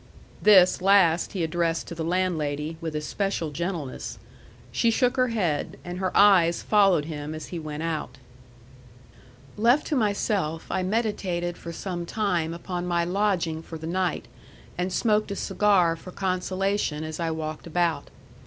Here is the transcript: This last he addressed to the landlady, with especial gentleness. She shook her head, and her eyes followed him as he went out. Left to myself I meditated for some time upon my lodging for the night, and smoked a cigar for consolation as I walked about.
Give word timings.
This 0.41 0.81
last 0.81 1.33
he 1.33 1.43
addressed 1.43 1.87
to 1.87 1.93
the 1.93 2.03
landlady, 2.03 2.75
with 2.81 2.95
especial 2.95 3.51
gentleness. 3.51 4.17
She 4.71 4.89
shook 4.89 5.15
her 5.15 5.27
head, 5.27 5.77
and 5.85 5.99
her 5.99 6.11
eyes 6.17 6.63
followed 6.63 7.05
him 7.05 7.35
as 7.35 7.49
he 7.49 7.59
went 7.59 7.83
out. 7.83 8.17
Left 9.57 9.85
to 9.85 9.95
myself 9.95 10.65
I 10.71 10.81
meditated 10.81 11.55
for 11.55 11.71
some 11.71 12.07
time 12.07 12.51
upon 12.51 12.87
my 12.87 13.03
lodging 13.03 13.61
for 13.61 13.77
the 13.77 13.85
night, 13.85 14.27
and 14.75 14.91
smoked 14.91 15.29
a 15.29 15.35
cigar 15.35 15.95
for 15.95 16.09
consolation 16.09 17.03
as 17.03 17.19
I 17.19 17.29
walked 17.29 17.67
about. 17.67 18.09